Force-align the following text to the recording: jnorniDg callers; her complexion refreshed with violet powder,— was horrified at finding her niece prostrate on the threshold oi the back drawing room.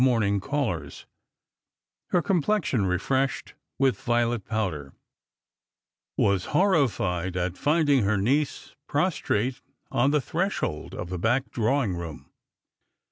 jnorniDg 0.01 0.41
callers; 0.41 1.05
her 2.07 2.23
complexion 2.23 2.87
refreshed 2.87 3.53
with 3.77 4.01
violet 4.01 4.43
powder,— 4.45 4.93
was 6.17 6.45
horrified 6.57 7.37
at 7.37 7.55
finding 7.55 8.03
her 8.03 8.17
niece 8.17 8.73
prostrate 8.87 9.61
on 9.91 10.09
the 10.09 10.19
threshold 10.19 10.95
oi 10.95 11.03
the 11.03 11.19
back 11.19 11.51
drawing 11.51 11.93
room. 11.95 12.31